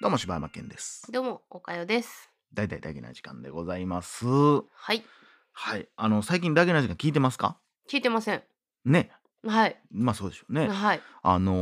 [0.00, 1.10] どうも柴山健です。
[1.12, 2.30] どうも、おかよです。
[2.54, 4.24] 大体だけな時間でございます。
[4.26, 4.62] は
[4.94, 5.04] い。
[5.52, 5.88] はい。
[5.96, 7.58] あの、最近だけな時間聞いてますか？
[7.88, 8.42] 聞いてません。
[8.84, 9.10] ね。
[9.46, 9.78] はい。
[9.90, 10.68] まあそうでしょうね。
[10.68, 11.00] はい。
[11.22, 11.52] あの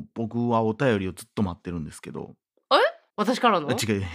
[0.00, 2.34] ー僕はお便りをずっと待ってるんですけど、
[3.16, 3.68] 私からの？
[3.68, 4.04] あ違う。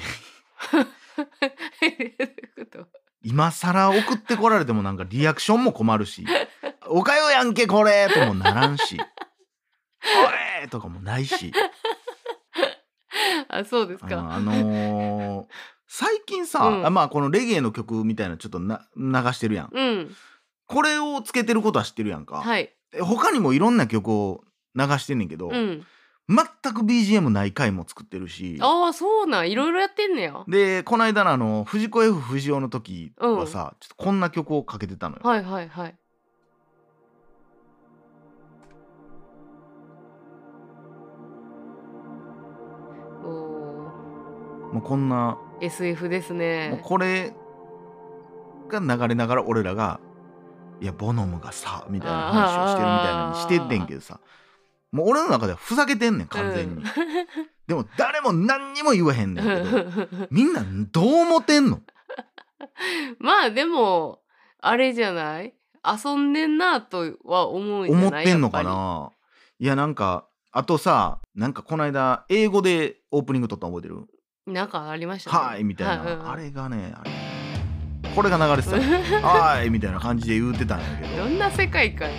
[3.24, 6.26] 今更送ってこられてもなんかリアクションも困るし、
[6.88, 11.54] おかよやんけこれともならんし、おえとかもないし、
[13.50, 14.34] あ、そうですあか。
[14.36, 15.46] あのー
[15.90, 19.70] 最近さ、うんあまあこのレゲエの曲みたいなのちょっとな流してるやん。
[19.72, 20.16] うん。
[20.66, 22.42] これをつけてることは知ってるやんか。
[22.42, 22.74] はい。
[22.94, 24.44] え他にもいろんな曲を
[24.76, 25.86] 流してんねんけど、うん。
[26.30, 29.50] 全く BGM ない回も作ってるしああ、そうなん。
[29.50, 30.44] いろいろやってんねや。
[30.50, 35.22] でこの間のあの藤子 F 不二雄の時はさ、ちょっとこんな曲をかけてたのよ。
[35.24, 35.96] はいはいはい。
[44.78, 46.80] もうこんな、ー SF ですもうね。
[46.84, 47.34] これ
[48.70, 50.00] が流れながら俺らが
[50.80, 54.20] 「いやボノムがさ」みたいな話をしてるみたいなのにしてんねんけどさ。
[54.92, 56.82] もう俺の中ではふざけてんねん完全に、
[57.68, 61.82] でも誰も何にも言わへんねんけど みんなどう思ってんの？
[63.20, 64.22] まあでも
[64.62, 65.54] あれじゃない？
[65.84, 68.08] 遊んでんなとは思うんじゃない？
[68.08, 69.12] 思ってんのかやっな？
[69.60, 74.08] いやなんかあとさなんかこの間英語でオープニング撮ったの覚えてる？
[74.48, 76.30] なんかありましたはいみたいな、はいうん。
[76.32, 77.12] あれがねあれ。
[78.16, 78.78] これが流れてた。
[78.78, 78.82] の
[79.28, 81.26] はいみたいな感じで言うてたんやけど。
[81.26, 82.16] どんな世界観や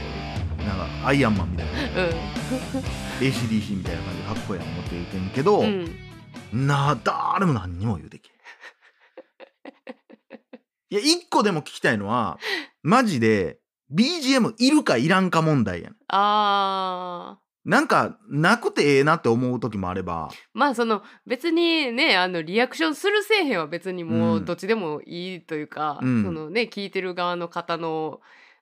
[0.66, 1.72] なんかアイアンマンみたいな。
[1.72, 1.78] ね
[3.20, 5.90] ACDC みたいな感じでかっこいいやん思って言うてんけど、うん、
[6.52, 8.30] うん、なあ誰も何にも言うてけ
[10.90, 12.38] いや一個でも聞きたいのは
[12.82, 13.58] マジで
[13.92, 15.96] BGM いるかいらんか問題やん。
[16.08, 20.30] あーなんかなくてええなって思う時もあれば。
[20.54, 24.44] まあその別にねあのリアクションするせえへんは別にもううん。
[24.46, 26.24] どっちでもいいというか、うん。
[26.24, 28.20] そのね聞いてる側の方の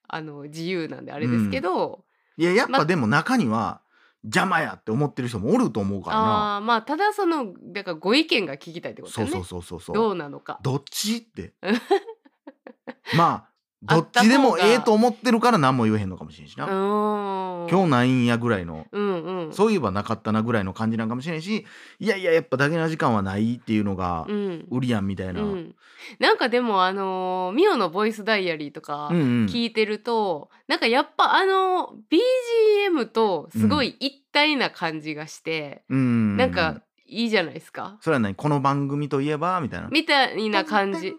[0.09, 2.05] あの自由なんであれですけど、
[2.37, 3.81] いややっまぱでも中には
[4.25, 6.56] 邪魔やって思ってる人もおると思うからな。
[6.56, 9.33] あーまあただそのだからご意見が聞きたいってことだよね。
[9.33, 9.95] そうそうそうそうそう。
[9.95, 10.59] どうなのか。
[10.62, 11.55] どっちって。
[13.16, 13.49] まあ
[13.86, 19.52] どっちでもええと思ってるから何も言えへんのかもしれんしな、今日ないんやぐらいのうんうん。
[19.52, 21.64] そういえばなかったなぐらいの感じなんかもしれんし。
[21.98, 24.66] いやいややっぱだけな時間はないっていうのがうん。
[24.70, 25.74] 売りやんみたいな、うん、
[26.19, 29.47] なんかでもあのーミオのボイスダイアリーとかうんうん。
[29.47, 37.98] 聞いてると、なんかやっぱあの BGM とすごい一体な感じがして、うんなんかいいじゃないですか。
[38.00, 38.34] それは何？
[38.34, 39.60] この番組といえば？
[39.60, 39.88] みたいな。
[39.88, 41.14] みたいな感じ。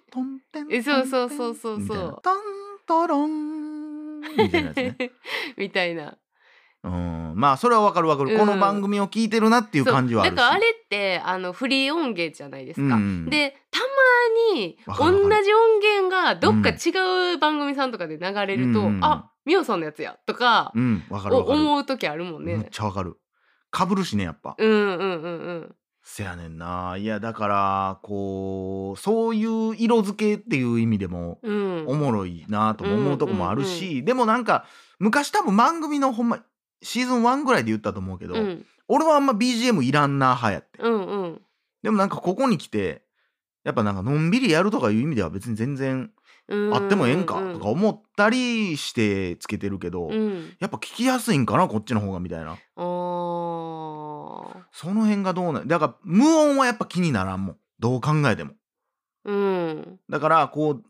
[0.83, 2.21] そうそうそうそうそう
[2.87, 4.21] みたいなタンタロン。
[4.21, 5.11] みたいなやつね。
[5.57, 6.17] みたいな。
[6.83, 7.33] うん。
[7.35, 8.37] まあそれはわかるわかる、うん。
[8.39, 12.95] この番組を聞いてるなっていう感じはあるだからあれってあのフリー音源じゃないですか。
[12.95, 13.29] うん。
[13.29, 18.99] でたまに同じ音源がどっか違う番組さんとかで流れると、うん。
[19.03, 21.03] あミオさんのやつやとか、うん。
[21.09, 21.37] わかかる。
[21.37, 22.67] 思う時あるもんめっね。
[22.71, 23.17] ちゃわかる。
[23.69, 25.07] かぶるしねやっぱ、うんうんうんう
[25.59, 25.75] ん。
[26.09, 26.95] せやねんな。
[26.97, 34.65] いやだからこうそういう色付けっていう意味でもうん、おもろいなとも思うとこもあるし、でもなんか
[34.99, 36.39] 昔多分番組のほんま
[36.81, 38.65] シーズン1ぐらいで言ったと思うけど、うん。
[38.87, 40.79] 俺はあんま BGM いらんな派やって。
[40.79, 41.41] うんうん。
[41.83, 43.01] でもなんかここに来て
[43.65, 46.09] やっぱなんかのんびりやるとかいう意味では別に全然
[46.47, 50.55] うんあってもええんかとか思ったりしてつけてるけど、うん。
[50.59, 52.57] やっぱ聞きやすいんかなこっちの方がみたいな
[54.71, 57.57] その辺がどうなだから無音はやっぱ気にならんもん。
[57.79, 58.53] どう考えても。
[59.25, 59.99] うん。
[60.09, 60.83] だからこう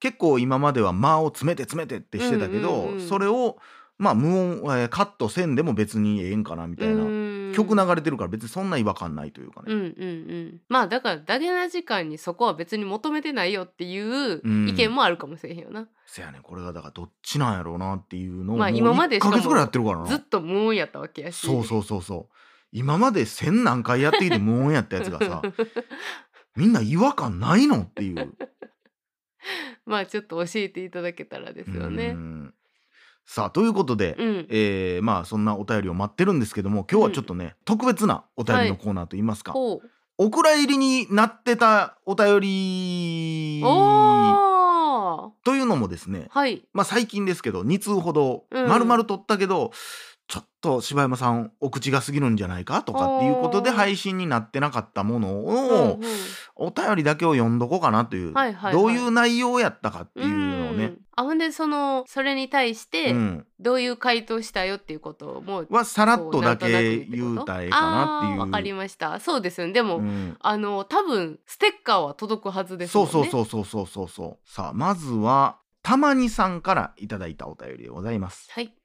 [0.00, 3.58] 結構今までは間を詰めて詰めてってしてたけど、うんうんうんそれを
[3.98, 7.52] まあ無音、えーカットせんでも別にええんかなみたいな、うん。
[7.52, 10.60] 曲流れてるから別にそんな違和感ないというかね、うんうんうん。
[10.68, 14.68] まあだからダゲな時間にそこは別に求めてないよっていううん。
[14.68, 16.42] 意見もあるかもしれへんよな、せやねん。
[16.42, 20.06] これがだからどっちなんやろうなっていうのを、まあ今まで1ヶ月ぐらいやってるからな。
[20.06, 21.44] ずっと無音やったわけやし。
[21.44, 22.34] そうそうそうそう
[22.72, 25.42] 今まで千何回やってきて無音やったやつがさ
[26.56, 28.34] みんな違和感ないのっていう。
[29.86, 32.52] まあちょっと教えていただけたらですようねん。
[33.24, 34.46] さあということで、うん。
[34.50, 39.90] えーまあそんなお便りを待ってるんですけども今日はちょっとね、特別なお便りのコーナーといいますか、ほう。
[40.18, 43.60] お蔵入りになってたお便り
[45.44, 46.66] というのもですねはい。
[46.72, 48.68] まあ最近ですけど2通ほどうん。
[48.68, 49.76] 丸々取ったけど、ちょ
[50.17, 50.17] っ
[50.60, 56.00] と柴山さんお口が過ぎるんじゃないかとかっていうことで配信になってなかったものうんを、うん。
[56.56, 58.34] お便りだけを読んどこうかなという、
[58.72, 60.98] どういう内容やったかっていうのをね、うん。
[61.14, 68.40] あほんでそのそれに対してうん、どういう回答したよっていうこともはさらっことだけ言うたらええかなっていう。
[68.40, 69.18] わかりました。
[69.20, 69.72] そうですよね。
[69.72, 70.36] でも、うん。
[70.40, 73.12] あの多分ステッカーは届くはずですもんね。
[73.12, 74.50] そうそうそうそうそうそうそう。
[74.50, 78.48] さあまずはたまにさんからいただいたお便りでございます。
[78.50, 78.77] はい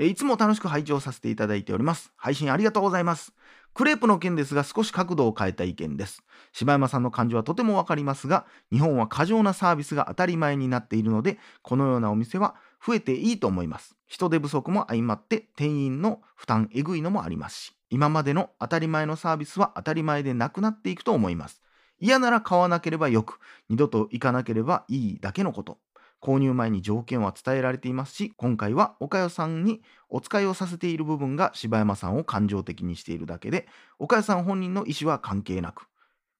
[0.00, 2.12] えいつも楽しく拝聴させていただいております。
[2.16, 3.32] 配信ありがとうございます。
[3.74, 6.22] クレープの件ですが少し角度を変えた意見です。
[6.52, 12.54] 柴山さんの感情はとてもわかりますが、日本は過剰なサービスが当たり前になっているので、このようなお店は
[12.84, 13.96] 増えていいと思います。
[14.06, 21.60] 人手不足も相まって店員の負担えぐいのもありますし、今までの当たり前のサービスは当たり前でなくなっていくと思います。
[22.00, 25.78] 嫌なら買わなければよく、二度と行かなければいいだけのこと。
[26.20, 33.66] 購入前に条件は伝えられていますし、今回は岡代さんにお使いをさせている部分が柴山さんを感情的にしているだけで、
[33.98, 35.86] 岡代さん本人の意思は関係なく、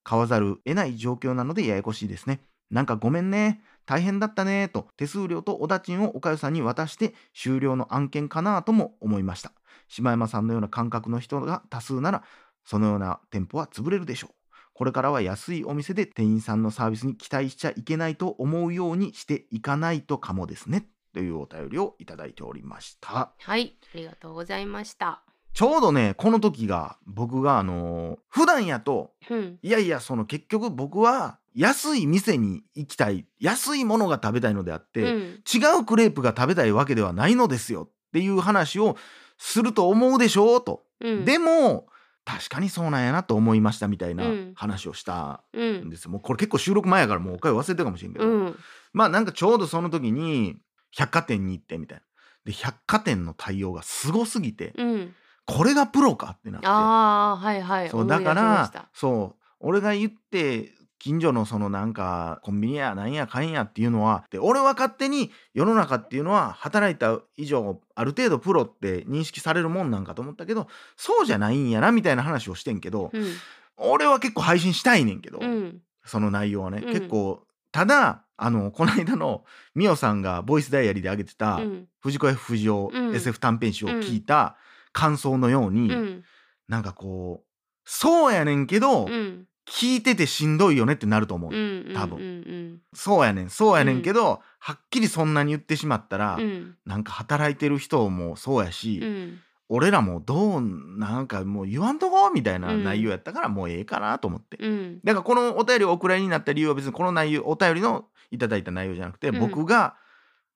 [0.03, 2.41] 買わざるを得ない状況なのでややこしいですね。
[2.71, 9.53] なんかごめんね、大変だったねと手数料とお駄賃を岡代さんに渡して終了の案件かなとも思いました。
[9.89, 12.23] 柴山さんのような感覚の人が多数なら、
[12.65, 14.35] そのような店舗は潰れるでしょう。
[14.79, 20.87] これからは安いお店で店員さんのサービスに期待しちゃいけないと思うようにしていかないとかもですね。
[21.13, 23.33] というお便りをいただいておりました。
[23.41, 35.21] はいありがとうございましたちょうどね、この時が僕があのー普段やと、うんいやいや、その結局僕は安い店に行きたい、安いものが食べたいのであって、うん
[35.53, 38.97] 違うクレープが食べたいわけではないのですよっていう話を
[39.39, 40.85] すると思うでしょうと。
[41.01, 41.89] うんでも、
[42.29, 44.53] 確かにそうなんやなと思いましたみたいなうん。
[44.55, 46.11] 話をしたうんんですよ。
[46.11, 48.57] もうこれ結構収録前やからもうおかゆ忘れてるかもしれんけど、うん。
[48.93, 50.59] まあなんかちょうどその時に
[50.93, 52.05] 百貨店に行ってみたいな。
[52.45, 55.15] で百貨店の対応がすごすぎて、うん。
[55.47, 56.67] これがプロかってなって。
[56.67, 57.89] ああはいはい。
[57.89, 70.67] そうだからそう俺が言って近所のそのなんかコンビニやなんやかんやっていうのはで俺は勝手に世の中っていうのは働いた以上ある程度プロって認識されるもんなんかと思ったけど
[70.97, 73.35] そうじゃないんやなみたいな話をしてんけど、うん。
[73.77, 75.81] 俺は結構配信したいねんけど、うん。
[76.05, 76.93] その内容はね、うん。
[76.93, 81.87] 結構ただあのこの間のミオさんがボイスダイアリーで上げてた、うん。
[82.01, 83.15] 藤子 F 不二雄、うん。
[83.15, 84.57] SF 短編集を聞いた
[84.93, 86.25] 感想のように、うん。
[86.67, 87.47] なんかこう
[87.85, 92.19] そうやねんけど、うん聞いててしんどいよねってなると思う、うん多分。
[92.19, 96.77] 分そうやねんそうやねんけど、はっきりそんなに言ってしまったら、うん。
[96.87, 99.39] なんか働いてる人もそうやし、うん。
[99.69, 102.85] 俺らもどうなんかもう言わんとこみたいなうん。
[102.85, 105.01] 内容やったからもうええかなと思って、うん。
[105.05, 109.39] だからこのお便りをお蔵になった理由は別にこの内容お便りのいただいた内容じゃなくて、うん。
[109.39, 109.97] 僕が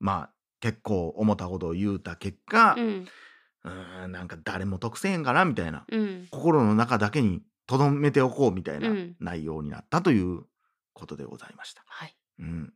[0.00, 0.30] まあ
[0.60, 3.06] 結構思ったことを言うた結果、うん。
[4.10, 6.26] なんか誰も得せへんかなみたいなうん。
[6.30, 9.16] 心の中だけに留めておこうみたいなうん。
[9.20, 10.42] 内容になったという
[10.92, 11.82] ことでございました。
[11.86, 12.16] はい。
[12.38, 12.72] うん、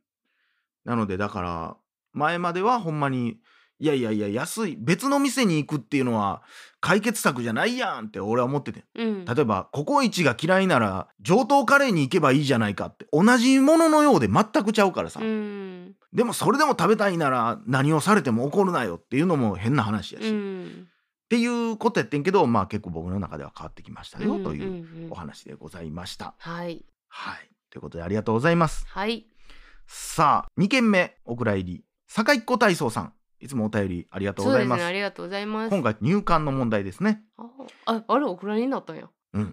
[0.85, 1.77] なのでだから
[2.13, 3.37] 前まではほんまに
[3.79, 6.41] いやいやいや安い別の店に行くっていうのは
[6.79, 9.25] 解決策じゃないやんって俺は思っててうん。
[9.25, 15.95] 例えばココイチが嫌いなら上等カレーに行けばいいじゃないかって同じもののようで全くちゃうからさ、うん。
[16.13, 20.33] でもそれでも食べたいなら何をされても怒るなよっていうのも変な話やし、う
[21.27, 26.35] っんていうことやってんけどまあ結構僕の中では変わってきましたよ、といううんお話でございました。
[26.39, 27.49] はいはい。
[27.69, 28.85] ということでありがとうございます。
[28.87, 29.25] はい
[29.87, 31.83] さあ、2件目、お蔵入り。
[32.07, 33.13] 坂井っ子体操さん。
[33.39, 34.79] いつもお便りありがとうございます。
[34.81, 37.23] そうですねありがとうございます今回入管の問題ですね。
[37.37, 37.43] あ
[37.85, 39.51] ああれお蔵になったんやうんは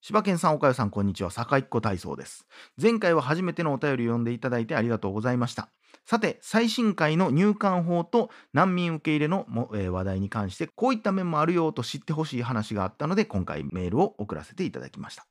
[0.00, 1.30] 柴犬さん、岡代さん、こんにちは。
[1.32, 2.46] 坂井っ子体操です。
[2.80, 5.68] 前回は初めてのお便りを読んでいただいてありがとうございました。
[6.04, 15.26] さて、最新回の入管法と難民受け入れのも、えー話題に関して、こういった面もあるよと知ってほしい話があったので、今回メールを送らせていただきました。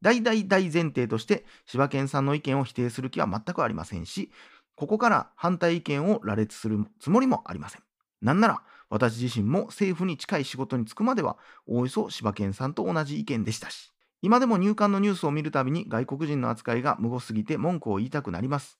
[0.00, 4.30] 大大大前提として、柴犬さんの意見を否定する気は全くありませんし、
[4.74, 7.82] ここから反対意見を羅列するつもりもありません。
[8.22, 18.78] なんなら、私自身も政府に近い仕事に就くまでは、おおよそ柴犬さんと同じ意見でしたし、今でも入管のニュースを見るたびに外国人の扱いが無謀すぎて文句を言いたくなります。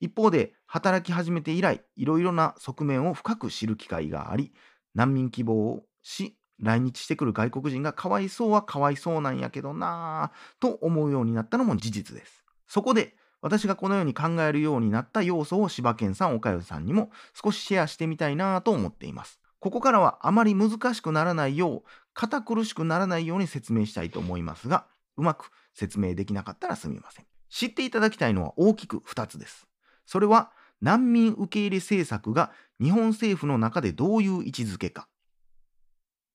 [0.00, 4.52] 一方で、働き始めて以来、いろいろな側面を深く知る機会があり、
[4.94, 12.44] 難民希望をし、来日してくる外国人がかわいそうはかわいそうなんやけどなぁ、と思うようになったのも事実です。
[12.66, 17.10] そこで、私がこのように考えるようになった要素を柴犬さん、岡代さんにも
[17.40, 19.40] 少しシェアしてみたいなぁと思っています。
[19.60, 21.82] ここからはあまり難しくならないよう、
[22.14, 24.86] 堅苦しくならないように説明したいと思いますが、
[25.16, 27.26] うまく説明できなかったらすみません。
[27.50, 29.66] 知っていただきたいのは大きく2つです。
[30.06, 35.08] それは難民受け入れ政策が日本政府の中でどういう位置づけか。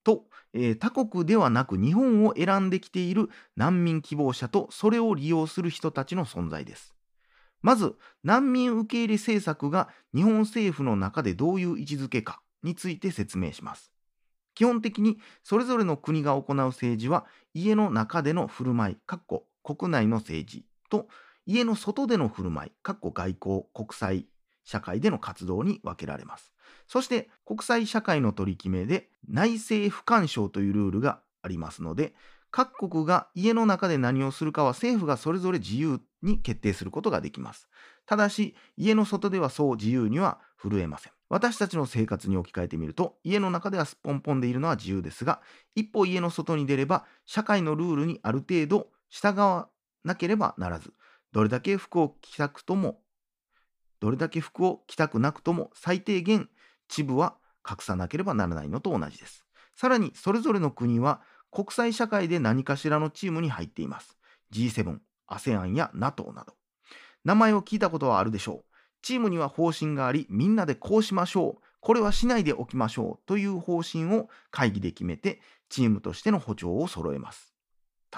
[0.03, 6.93] と、えー他国ではなく日本を選んできている難民希望者とそれを利用する人たちの存在です。
[7.61, 13.91] まず難民受け入れ政策が日本政府の中でどういう位置づけかについて説明します
[14.55, 21.07] 基本的にそれぞれの国が行う政治は家の中での振る舞いかっこ国内の政治と
[21.45, 24.27] 家の外での振る舞いかっこ外交国際
[24.63, 26.53] 社会での活動に分けられます
[26.87, 32.13] そして国際社会の取り決めで内政不干渉というルールがありますので
[32.53, 37.67] 各国が家の中で何をするかは政府がそれぞれ自由に決定することができます。
[38.05, 41.12] ただし、家の外ではそう自由には震えません。
[41.29, 45.41] 私たちの生活に置き換えてみると、家の中ではすっぽんぽんでいるのは自由ですが、
[45.75, 49.69] 一歩家の外に出れば、社会のルールにある程度従わ
[50.03, 50.93] なければならず、
[51.31, 52.99] どれだけ服を着たくとも、
[53.99, 56.49] どれだけ服を着たくなくとも、最低限、
[56.87, 57.37] 地部は
[57.67, 59.45] 隠さなければならないのと同じです。
[59.75, 64.17] さらに、それぞれの国は、国際社会で何かしらのチームに入っています。
[64.51, 66.53] G7、ASEAN や NATO など。
[67.23, 68.72] 名前を聞いたことはあるでしょう。
[69.03, 71.63] チームには方針があり、みんなでこうしましょう。
[71.81, 77.53] これはしないでおきましょうという方針を会議で決めて、チームとしての歩調を揃えます。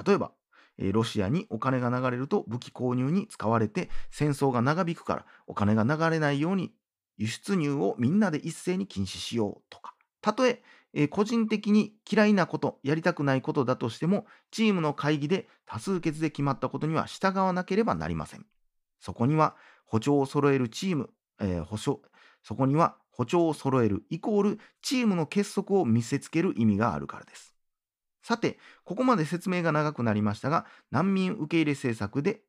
[0.05, 0.31] 例えば、
[0.77, 6.73] ロシアにお金が流れると武器購入に使われて戦争が長引くからお金が流れないように
[7.17, 9.95] 輸出入をみんなで一斉に禁止しようとか。
[10.21, 10.61] たとえ
[10.93, 18.45] え個人的に嫌いなこと、やりたくないことだとしても、チームの会議で多数決で決まったことには従わなければなりません。
[19.05, 22.01] そこには歩調を揃えるチーム、えー、歩そ
[22.55, 27.53] こには歩調を揃えるイコールチームの結束を見せつける意味があるからです。
[28.23, 32.41] さて、ここまで説明が長くなりましたが、難民受け入れ政策で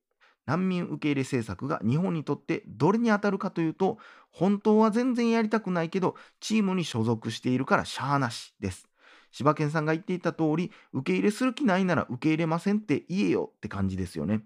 [0.47, 3.99] 難民受け入れ政策が日本にとってどれに当たるかというと、
[4.31, 8.89] 本当は全然やりたくないけど、チームに所属しているからしゃあなしです。
[9.31, 14.43] 柴犬さんが言っていた通り、受け入れする気ないなら受け入れませんって言えよって感じですよね。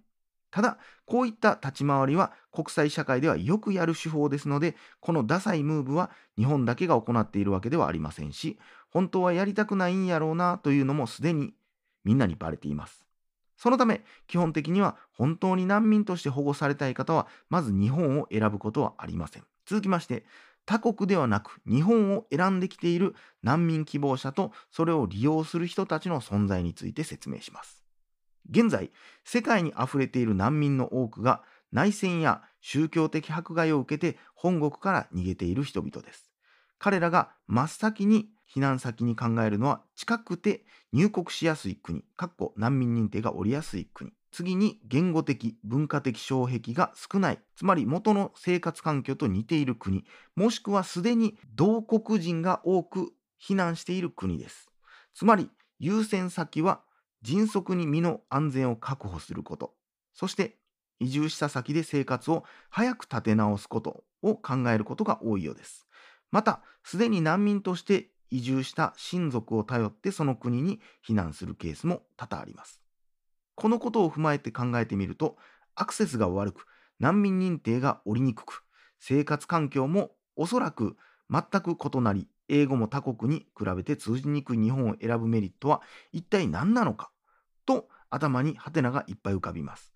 [0.51, 8.59] ただ、こういった立ち回りは国際社会ではよくやる手法ですので、このダサいムーブは日本だけが行っているわけではありませんし、
[8.91, 11.55] 本当はやりたくないんやろうなというのもすでに
[12.05, 13.07] みんなにバレています。
[13.57, 19.45] そのため、基本的には本当に難民として保護されたい方は、まず日本を選ぶことはありません。
[19.67, 20.25] 続きまして、
[20.67, 27.80] 他国ではなく日本を選んできている難民希望者とそれを利用する人たちの存在について説明します。
[28.51, 28.91] 現在、
[29.25, 31.43] 世界にあふれている難民の多くが
[31.73, 36.31] 内戦や宗教的迫害を受けて本国から逃げている人々です。
[36.79, 44.13] 彼らが真っ先に避難先に考えるのは近くて入国しやすい国、かっこ難民認定が下りやすい国。
[44.33, 50.05] 次に言語的、文化的障壁が少ない、つまり元の生活環境と似ている国、
[50.37, 54.71] もしくはすでに同国人が多く避難している国です。
[55.15, 56.83] つまり優先先は
[57.23, 59.75] 迅速に身の安全を確保すること、
[60.15, 60.57] そして
[61.01, 65.87] 移住した先で生活を早く立て直すことを考えることが多いようです。
[66.31, 72.81] また、すでに難民として移住した親族を頼ってその国に避難するケースも多々あります。
[73.55, 75.37] このことを踏まえて考えてみると、
[75.75, 76.67] アクセスが悪く、
[76.99, 78.65] 難民認定が下りにくく、
[78.99, 80.97] 生活環境もおそらく
[81.31, 85.81] 全く異なり、英語も他国に比べて通じにくい日本を選ぶメリットは
[86.13, 87.11] 一体何なのか
[87.65, 89.95] と頭にハテナがいっぱい浮かびます。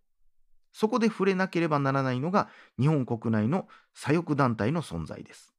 [0.73, 5.53] そこで触れなければならないのが日本国内の左翼団体の存在です。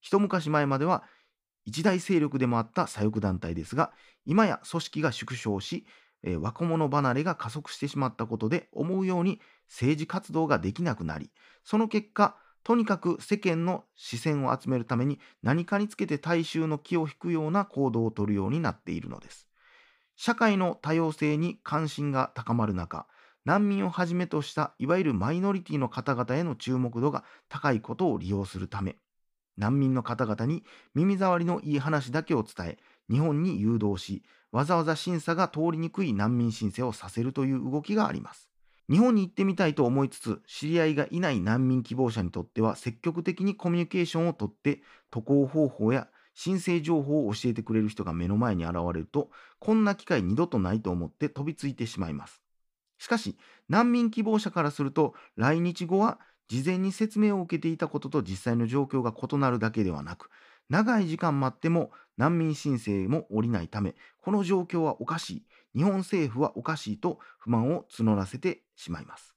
[0.00, 1.02] 一昔前までは
[1.64, 3.92] 一大勢力でもあった左翼団体ですが、
[4.26, 5.86] 今や組織が縮小し、
[6.22, 11.30] え、若者離れが加速してしまったことで思うように政治活動ができなくなり、
[11.64, 19.48] その結果、とにかく世間の視線を集めるために何かにつけて大衆の気を引くような行動をとるようになっているのです。
[20.16, 23.06] 社会の多様性に関心が高まる中、
[23.44, 28.96] 難民をはじめとしたいわゆるマイノリティの方々への注目度が高いことを利用するため、
[29.58, 32.78] 難民の方々に耳障りのいい話だけを伝え、
[33.10, 38.53] 日本に誘導し、わざわざ審査が通りにくい難民申請をさせるという動きがあります。
[38.90, 52.42] 日本に行ってみたいと思いつつ、知り合いがいない難民希望者にとっては、積極的にコミュニケーションをとって、渡航方法や申請情報を教えてくれる人が目の前に現れると、こんな機会二度とないと思って飛びついてしまいます。
[52.98, 53.36] しかし、
[53.68, 60.28] 難民希望者からすると、来日後は事前に説明を受けていたことと実際の状況が異なるだけではなく、
[60.68, 69.34] 長い時間待っても難民申請も下りないため、この状況はおかしい、日本政府はおかしいと不満を募らせてしまいます。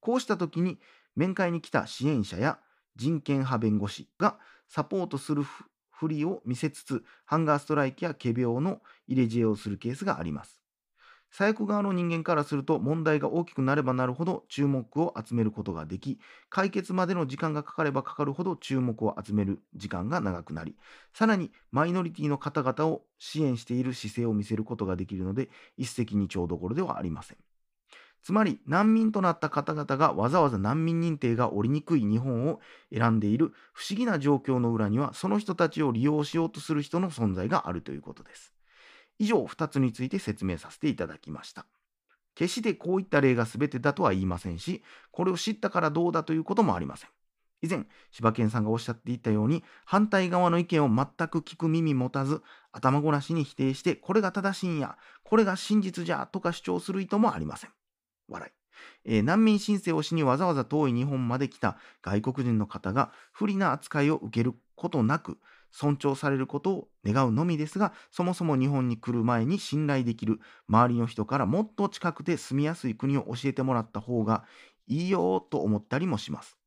[0.00, 0.78] こうした時に
[1.16, 2.58] 面会に来た支援者や
[2.96, 4.38] 人権派弁護士が
[4.68, 10.62] サポートするふりを見せつつ、ハンガーストライキや仮病の入れ知恵をするケースがあります。
[11.30, 16.18] 左翼側の人間からすると問題が大きくなればなるほど注目を集めることができ
[16.48, 20.76] 解決までの時間がかかればかかるほど注目を集める時間が長くなり
[21.12, 27.38] さらにマイノリティの方々を支援している姿勢を見せることができるので一石二鳥どころではありません。
[28.22, 32.60] つまり難民となった方々がわざわざ難民認定が下りにくい日本を
[32.92, 38.57] 選んでいる不思議な状況の裏にはその人たちを利用しようとする人の存在があるということです。
[39.18, 41.66] 以上2つについて説明させていただきました。
[42.34, 47.10] 決してこういった例が全てだとは言いませんしこれを知ったからどうだということもありません。
[47.60, 57.70] 以前柴犬さんがおっしゃっていたように反対側の意見を全く聞く耳持たず頭ごなしに否定してこれが正しいんやこれが真実じゃとか主張する意図もありません。
[58.28, 58.52] 笑い、
[59.04, 65.38] えー難民申請をしにわざわざ遠い日本まで来た外国人の方が不利な扱いを受けることなく
[65.70, 74.44] 尊重されることを願うのみですがそもそも日本に来る前に信頼できる周りの人からもっと近くて住みやすい国を教えてもらった方が
[74.86, 76.58] いいよと思ったりもします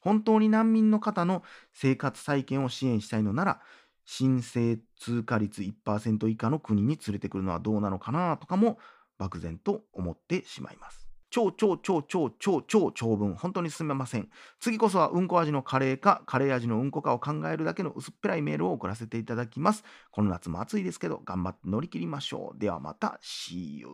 [0.00, 3.60] 本当に難民の方の生活再建を支援したいのなら
[4.04, 8.78] 申請通過率1%以下の国に連れてくるのはどうなのかなとかも
[9.18, 11.11] 漠然と思ってしまいます。
[11.32, 14.28] 超超超超超超長文本当にすみません。
[14.60, 19.82] 次こそはうんこ味のカレーかカレー味のうんこかを考えるだけの薄っぺらいメールを送らせていただきます。
[20.10, 22.58] この夏も暑いですけど頑張って乗り切りましょう。
[22.60, 23.86] ではまた See you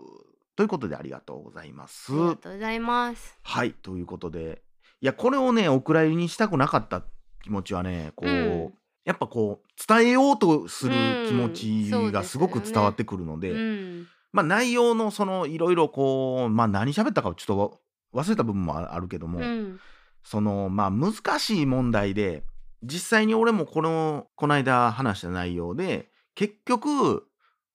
[0.57, 2.13] ということでありがとうございます。
[2.13, 3.39] ありがとうございます。
[3.41, 4.63] はいということで
[5.01, 7.05] いやこれをねお蔵入りにしたくなかった
[7.45, 10.93] 気持ちはねこう、うんやっぱこう伝えようとする
[11.29, 14.07] 気持うんちがですごく伝わってくるので、うん。
[14.39, 17.81] まあ内容のそのいろいろこうまあ何喋ったかをちょっと
[18.15, 19.81] 忘れた部分もああるけども、うん。
[20.23, 22.45] そのまあ難しい問題で
[22.83, 27.27] 実際に俺もこのこの間話した内容で結局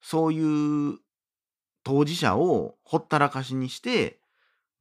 [0.01, 0.99] そういう
[1.83, 4.19] 当事者をほったらかしにして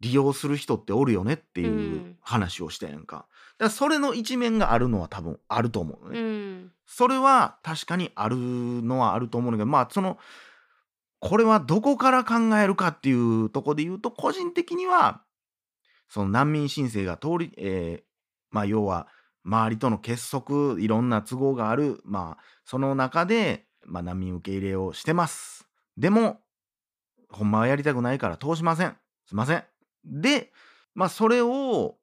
[0.01, 3.17] 利用する人っておるよねっていううん話をしたやんか。
[3.17, 3.29] だか
[3.65, 6.21] らそれの一面があるのは多分あると思うのね。
[6.21, 6.73] うん。
[6.87, 10.19] それは確かにあるのはあると思うんだけどまあその
[11.23, 15.23] これはどこから考えるかっていうとこで言うと個人的には
[16.09, 18.03] その難民申請が通り、えー
[18.51, 19.09] まあ要は
[19.45, 25.67] 周りとの結束いろんな都合があるまあその中で、まあ、難民受け入れをしてます。
[25.97, 26.41] でも
[27.31, 28.97] ほんまはやりたくないから通しません。
[29.27, 29.65] すいません。
[30.05, 30.53] で
[30.95, 31.97] まあそれを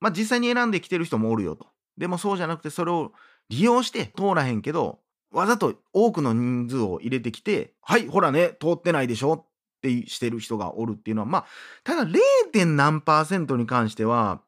[0.00, 1.68] まあ実際に選んできてる人もおるよと。
[1.96, 3.12] でもそうじゃなくてそれを
[3.48, 4.98] 利用して通らへんけど
[5.32, 9.32] わざと多くの人数を入れてきてはいほらね通ってないでしょ？
[9.34, 9.46] っ
[9.80, 11.46] てしてる人がおるっていうのはまあ
[11.82, 12.64] ただ 0.
[12.66, 14.40] 何パーセントに関しては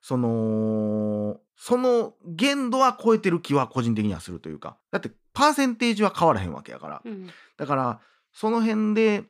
[0.00, 7.28] そのその限度は超えてる気は個人的にはするというかだってパーセンテージは変わらへんわけやからうん。
[7.56, 8.00] だから
[8.32, 9.24] その辺で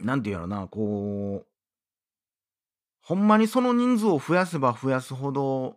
[0.00, 1.46] なんていうやろなこう
[3.02, 5.76] ほんまにその人数を増やせば増やすほど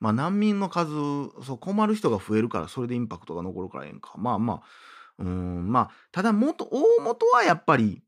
[0.00, 0.90] まあ難民の数
[1.44, 4.14] そう困る人が増えるからそれでインパクトが残るからええんか。
[4.16, 4.62] まあまあ
[5.18, 8.02] うんまあただ元大元はやっぱり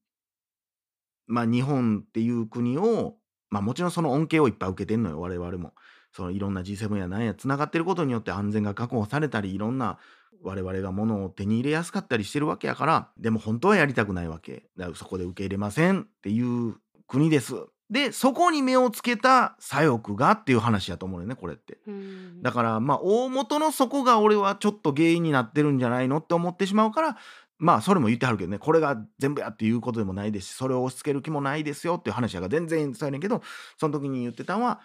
[1.26, 3.16] まあ日本っていう国を
[3.50, 5.74] まあもちろんその恩恵をいっぱい受けてんのよ我々も。
[6.14, 9.98] そのいろんな G7 や何やつながってることによって安全が確保されたりいろんな
[10.42, 14.68] 我々が物を手に入れやすかったりしてるわけやからでも本当はやりたくないわけ。
[14.76, 16.74] だからそこで受け入れませんっていう
[17.06, 17.54] 国です。
[17.92, 22.42] でそこに目をつけた左翼がっていう話やと思うよねこれってうん。
[22.42, 27.18] だからまあ大元のそこが俺はちょっと原因になってるんじゃないのって思ってしまうから
[27.58, 33.42] まあそれも言ってはるけどねこれが全部やっていうことでもないですしそれを押し付ける気もないですよっていう話やから全然そうやねんけど
[33.78, 34.80] その時に言ってたのは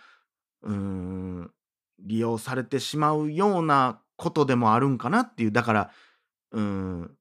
[0.64, 1.52] うーん
[2.00, 5.92] 利用されてしまうようなことでもあるんかなっていうだから
[6.52, 7.12] うーん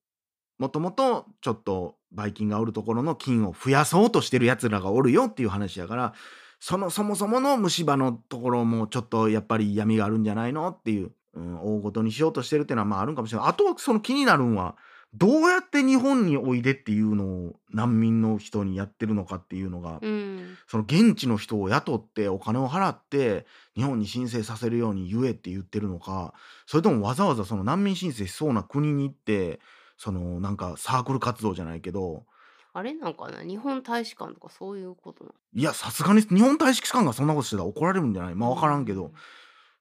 [0.58, 6.14] もともとちょっとばい菌がおるところの菌を増やそうとしてるやつらがおるよっていう話やから
[6.60, 14.76] そのそもそもの虫歯のところもちょっとやっぱり闇があるんじゃないのっていう、うん、大ごとにしようとしてるっていうのはまああるんかもしれないあとはその気になるんは
[15.14, 20.58] どうやって日本においでっていうのを難民の人にやってるのかっていうのが、うん。
[20.66, 26.34] その現地の人を雇ってお金を払って日本に申請させるように言えって言ってるのか
[26.66, 29.60] それともわざわざその難民申請しそうな国に行って
[29.96, 32.24] そのなんかサークル活動じゃないけど。
[32.72, 35.34] あれなんかな日本大使館とかそういうことなの？
[35.54, 38.34] いやさすがに日本大使館がそんなことしてたら怒られるんじゃない？
[38.34, 39.12] まあ分からんけど、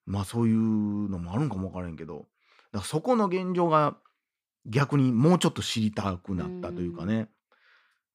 [0.05, 2.19] まあそういうのもあるんかも分からんけど。
[2.19, 2.27] だか
[2.71, 3.97] らそこの現状が
[4.65, 7.27] 逆にもうちょっと知りたくなったというかね、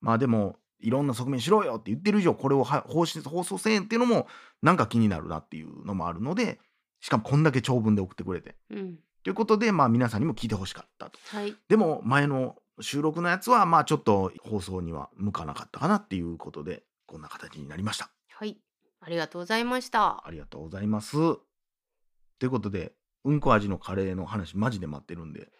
[0.00, 4.26] まあでもいろんな側面しろよって言ってる以上これをは放出放送せんっていうのも
[4.62, 6.58] なんか気になるなっていうのもあるので
[7.00, 8.56] しかもこんだけ長文で送ってくれて。
[8.70, 8.98] うん。
[9.22, 11.54] ということでまあ皆さんにも聞いてほしかったとはい。
[11.68, 18.58] でも前の収録のやつはまあちょっと放送には向かなかったかなっていうことでこんな形になりましたはい。
[19.00, 20.22] ありがとうございました。
[20.26, 21.12] ありがとうございます
[22.38, 22.92] ということで
[23.24, 25.50] うんこ味のカレーの話マジで待ってるんで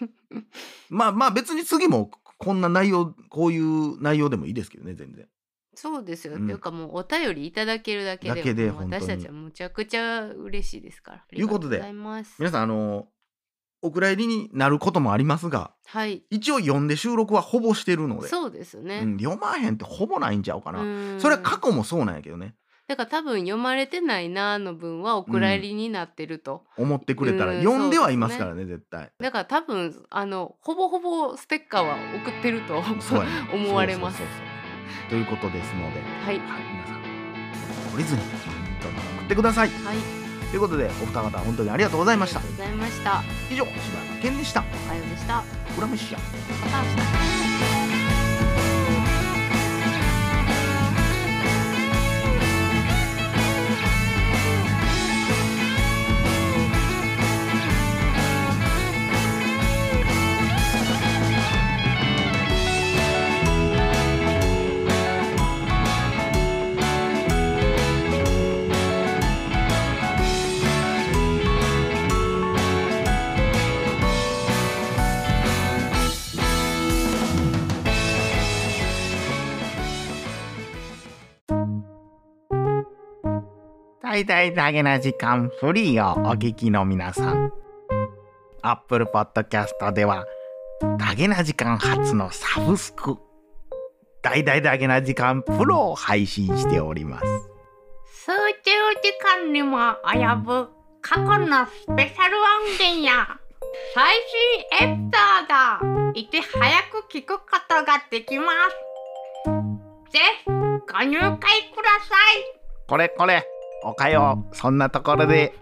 [0.90, 5.26] まあまあ別に次もこんな内容こういう内容でもいいですけどね全然
[5.80, 6.34] そうですよ。
[6.34, 11.24] うんっていうかもうお便りいただけるだけでだけでもう本当に私たちはむちゃくちゃ嬉しいですから。
[11.32, 12.34] いうことでありがとうございます。
[12.38, 13.08] 皆さんあの
[13.80, 16.22] お蔵入りになることもありますがはい。
[16.28, 19.00] 一応読んで収録はほぼしてるのでそうですね。
[19.04, 22.54] うん、読まへんってほぼないんちゃうかな、うんそれは過去もそうなんやけどね
[22.88, 26.64] だから多分読まれてないなの分はお蔵入りになってると。
[26.76, 34.49] 思ってくれたら、うん読んではいますからね絶対だから多分あのほぼほぼステッカーは送ってるとそうやね 思われますそうそうそう
[35.08, 37.02] ということですので、はいはい、皆さん
[37.94, 38.20] 懲りずに
[38.82, 39.96] どんどん送ってくださいはい。
[40.50, 43.22] ということでお二方本当にありがとうございましたありがとうございました。
[43.50, 45.44] 以上柴山健でしたおはようでした。
[45.78, 46.18] 裏飯や
[46.64, 47.29] また明日。
[84.24, 87.52] 大々だけな時間フリーをお聞きの皆さん
[88.62, 90.26] Apple Podcast では
[90.98, 93.16] ダゲな時間初のサブスク
[94.22, 97.26] 大々だけな時間プロを配信しております
[98.24, 98.70] 数十
[99.02, 100.68] 時間にも及ぶ
[101.00, 103.40] 過去のスペシャル音源や
[103.94, 104.14] 最
[104.80, 108.46] 新エピソードいち早く聞くことができま
[109.46, 110.12] す。
[110.12, 111.48] ぜひご入会くだ
[112.00, 112.60] さい。
[112.88, 113.46] これこれ
[113.82, 115.54] おかよそんなところで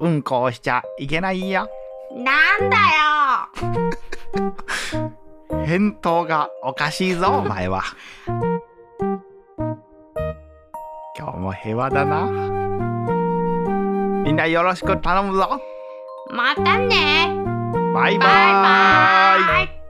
[0.00, 0.22] うん。
[0.22, 1.68] こをしちゃいけないよ。
[2.12, 2.82] なんだよ。
[5.64, 7.82] 返答がおかしいぞお前は。
[11.16, 12.26] 今日も平和だな。
[14.24, 15.60] みんなよろしく頼むぞ。
[16.30, 17.30] またね。
[17.94, 18.28] バイバイ。
[18.28, 19.81] バイバ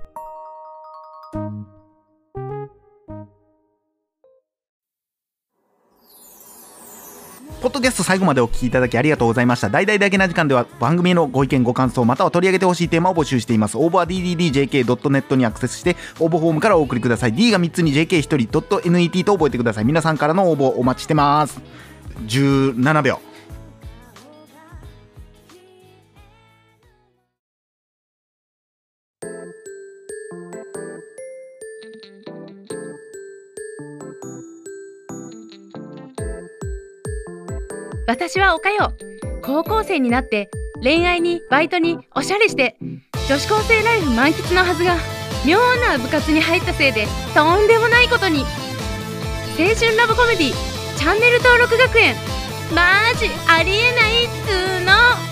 [7.63, 9.71] ポッドキャスト最後までお聞きいただきありがとうございました。
[9.71, 13.79] 大々だけな時間では番組へのご意見ご感想または取り上げてほしいテーマを募集しています。
[13.79, 17.33] 応募は dddjk.net にアクセスして応募フォームからお送りください。
[17.33, 19.85] D が3つに JK1 人 .net と覚えてください。
[19.85, 21.61] 皆さんからの応募お待ちしてます。
[22.27, 23.32] 17秒。
[38.13, 38.93] 私はおかよ
[39.41, 40.51] 高校生になって
[40.83, 42.77] 恋愛にバイトにおしゃれして
[43.27, 44.99] 女子高生ライフ満喫のはずが
[45.47, 48.41] 妙な部活に入ったせいでとんでもないことに。
[49.59, 50.53] 青春ラブコメディ
[50.99, 52.15] チャンネル登録学園。
[52.75, 55.32] マジありえないっつーの。